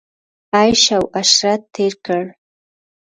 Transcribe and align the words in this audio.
عیش 0.57 0.83
او 0.97 1.03
عشرت 1.19 1.61
تېر 1.73 1.93
کړ. 2.05 2.23